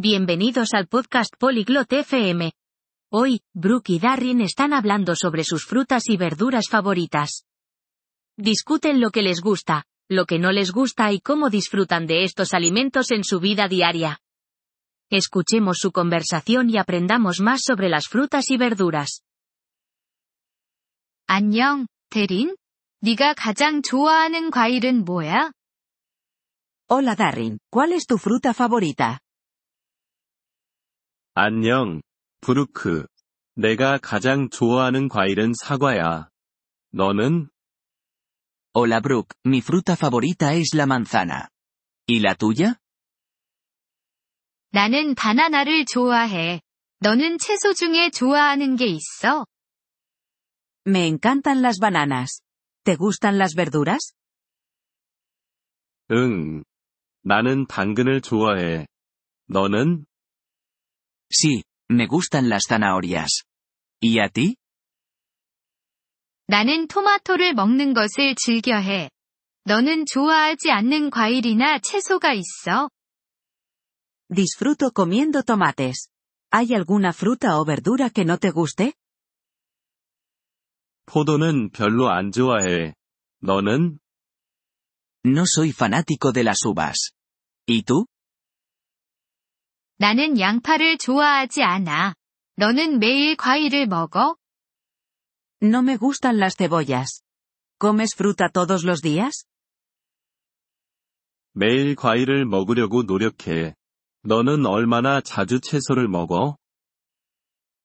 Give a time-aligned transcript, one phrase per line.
[0.00, 2.52] Bienvenidos al podcast Polyglot FM.
[3.10, 7.46] Hoy, Brooke y Darren están hablando sobre sus frutas y verduras favoritas.
[8.36, 12.52] Discuten lo que les gusta, lo que no les gusta y cómo disfrutan de estos
[12.52, 14.20] alimentos en su vida diaria.
[15.10, 19.22] Escuchemos su conversación y aprendamos más sobre las frutas y verduras.
[21.26, 22.56] 안녕, 대린?
[23.00, 25.52] 네가 가장 좋아하는 과일은 뭐야?
[26.88, 29.20] Hola Darren, ¿cuál es tu fruta favorita?
[31.33, 32.01] 안녕,
[32.41, 33.05] 브루크.
[33.55, 36.27] 내가 가장 좋아하는 과일은 사과야.
[36.91, 37.47] 너는?
[38.75, 41.47] Hola Brooke, mi fruta favorita es la manzana.
[42.09, 42.75] ¿Y la tuya?
[44.71, 46.59] 나는 바나나를 좋아해.
[46.99, 49.45] 너는 채소 중에 좋아하는 게 있어?
[50.85, 52.41] Me encantan las bananas.
[52.83, 54.13] ¿Te gustan las verduras?
[56.11, 56.63] 응.
[57.23, 58.85] 나는 당근을 좋아해.
[59.47, 60.05] 너는?
[61.30, 63.44] Sí, me gustan las zanahorias.
[64.00, 64.56] ¿Y a ti?
[66.48, 69.10] 나는 토마토를 먹는 것을 즐겨해.
[69.64, 72.88] 너는 좋아하지 않는 과일이나 채소가 있어?
[74.28, 76.08] Disfruto comiendo tomates.
[76.52, 78.92] ¿Hay alguna fruta o verdura que no te guste?
[81.06, 82.94] 포도는 별로 안 좋아해.
[83.40, 83.98] 너는?
[85.24, 87.12] No soy fanático de las uvas.
[87.66, 88.06] ¿Y tú?
[90.01, 92.15] 나는 양파를 좋아하지 않아.
[92.55, 94.35] 너는 매일 과일을 먹어?
[95.61, 97.21] No me gustan las cebollas.
[97.79, 99.45] ¿Comes fruta todos los días?
[101.53, 103.75] 매일 과일을 먹으려고 노력해.
[104.23, 106.57] 너는 얼마나 자주 채소를 먹어?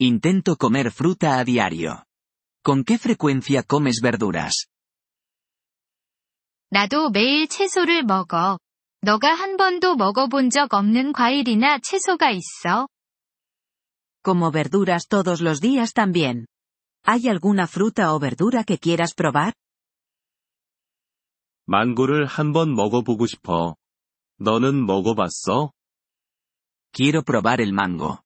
[0.00, 2.04] Intento comer fruta a diario.
[2.64, 4.66] ¿Con qué frecuencia comes verduras?
[6.70, 8.58] 나도 매일 채소를 먹어.
[9.00, 12.88] 너가 한 번도 먹어본 적 없는 과일이나 채소가 있어?
[14.24, 16.46] Como verduras todos los días también.
[17.06, 19.52] ¿Hay alguna fruta o verdura que quieras probar?
[21.66, 23.76] 망고를 한 번 먹어보고 싶어.
[24.40, 25.70] 너는 먹어봤어?
[26.92, 28.18] Quiero probar el mango.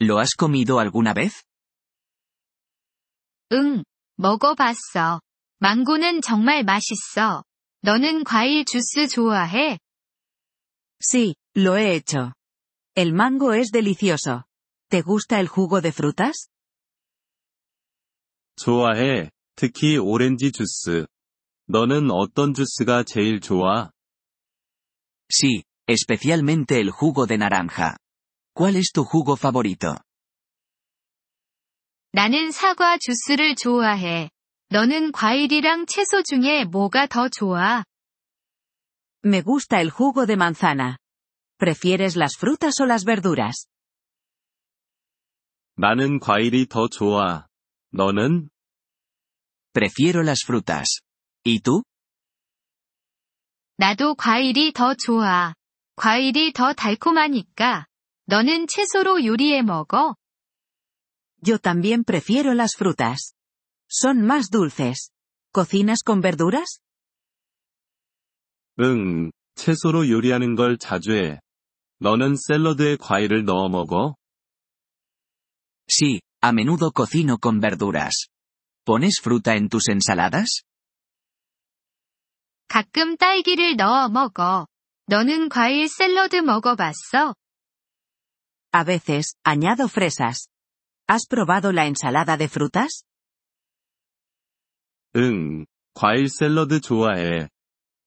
[0.00, 1.42] ¿Lo has comido alguna vez?
[3.52, 3.82] 응,
[4.16, 5.20] 먹어봤어.
[5.58, 7.42] 망고는 정말 맛있어.
[7.82, 9.78] 너는 과일 주스 좋아해?
[11.00, 12.34] Sí, lo he hecho.
[12.94, 14.44] El mango es delicioso.
[14.90, 16.48] ¿Te gusta el jugo de frutas?
[18.56, 19.30] 좋아해.
[19.56, 21.06] 특히 오렌지 주스.
[21.66, 23.90] 너는 어떤 주스가 제일 좋아?
[25.30, 27.96] Sí, especialmente el jugo de naranja.
[28.54, 29.96] ¿Cuál es tu jugo favorito?
[32.12, 34.30] 나는 사과 주스를 좋아해.
[34.68, 37.84] 너는 과일이랑 채소 중에 뭐가 더 좋아?
[39.23, 40.97] Me gusta el jugo de manzana.
[41.57, 43.67] ¿Prefieres las frutas o las verduras?
[45.77, 47.47] 나는 과일이 더 좋아.
[47.91, 48.49] 너는?
[49.73, 51.01] Prefiero las frutas.
[51.43, 51.83] ¿Y tú?
[53.77, 55.53] 나도 과일이 더 좋아.
[55.97, 57.87] 과일이 더 달콤하니까.
[58.25, 60.15] 너는 채소로 요리해 먹어?
[61.45, 63.33] Yo también prefiero las frutas.
[63.89, 65.11] Son más dulces.
[65.51, 66.79] ¿Cocinas con verduras?
[68.81, 71.39] 응, 채소로 요리하는 걸 자주 해.
[71.99, 74.15] 너는 샐러드에 과일을 넣어 먹어?
[75.87, 78.27] Sí, a menudo cocino con verduras.
[78.85, 80.63] ¿Pones fruta en tus ensaladas?
[82.67, 84.67] 가끔 딸기를 넣어 먹어.
[85.07, 87.35] 너는 과일 샐러드 먹어봤어?
[88.73, 90.47] A veces, añado fresas.
[91.07, 93.03] ¿Has probado la ensalada de frutas?
[95.15, 97.47] 응, 과일 샐러드 좋아해.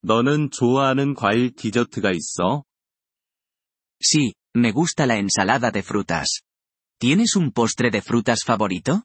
[0.00, 2.64] 너는 좋아하는 과일 디저트가 있어?
[4.00, 6.42] Sí, me gusta la ensalada de frutas.
[7.00, 9.02] ¿Tienes un postre de frutas favorito?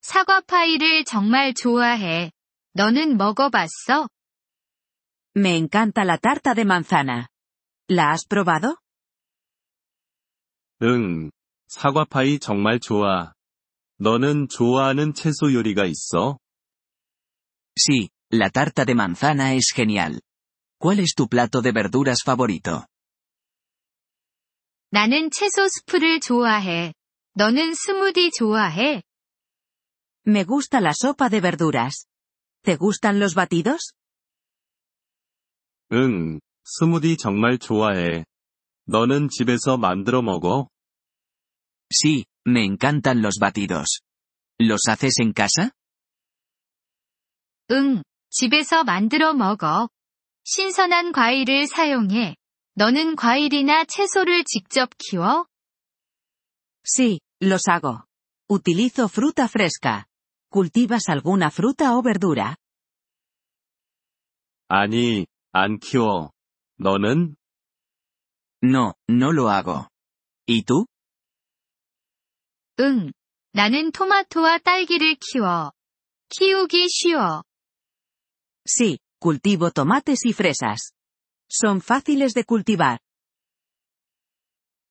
[0.00, 2.32] 사과 파이를 정말 좋아해.
[2.72, 4.08] 너는 먹어봤어?
[5.36, 7.28] Me encanta la tarta de manzana.
[7.88, 8.76] ¿La has probado?
[10.82, 11.30] 응,
[11.68, 13.32] 사과 파이 정말 좋아.
[13.98, 16.38] 너는 좋아하는 채소 요리가 있어?
[17.76, 20.21] Sí, la tarta de manzana es genial.
[20.79, 22.85] ¿Cuál es tu plato de verduras favorito?
[24.91, 26.93] 나는 채소 스프를 좋아해.
[27.33, 29.01] 너는 스무디 좋아해?
[30.27, 32.05] Me gusta la sopa de verduras.
[32.63, 33.93] ¿Te gustan los batidos?
[35.91, 38.25] 응, 스무디 정말 좋아해.
[38.87, 40.67] 너는 집에서 만들어 먹어?
[41.91, 44.01] Sí, me encantan los batidos.
[44.59, 45.71] ¿Los haces en casa?
[47.71, 49.88] 응, 집에서 만들어 먹어.
[50.44, 52.36] 신선한 과일을 사용해.
[52.74, 55.46] 너는 과일이나 채소를 직접 키워?
[56.84, 58.04] Sí, los hago.
[58.48, 60.06] Utilizo fruta fresca.
[60.50, 62.56] ¿Cultivas alguna fruta o verdura?
[64.68, 66.30] 아니, 안 키워.
[66.78, 67.36] 너는?
[68.62, 69.88] No, no lo hago.
[70.46, 70.86] ¿Y tú?
[72.78, 73.12] 응.
[73.52, 75.72] 나는 토마토와 딸기를 키워.
[76.28, 77.42] 키우기 쉬워.
[78.67, 80.93] Sí, cultivo tomates y fresas.
[81.49, 82.99] Son fáciles de cultivar.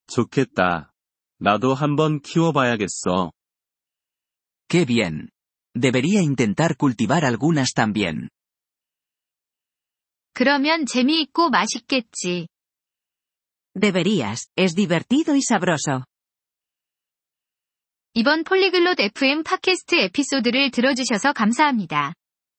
[0.07, 0.93] 좋겠다.
[1.39, 3.33] 나도 한번 키워봐야겠어.
[4.69, 5.31] Qué bien.
[5.75, 8.29] Debería intentar cultivar algunas también.
[10.35, 12.49] 그러면 재미있고 맛있겠지.
[13.75, 16.05] Deberías, es divertido y sabroso.
[18.15, 22.15] 이번 폴리글롯 FM 팟캐스트 에피소드를 들어주셔서 감사합니다.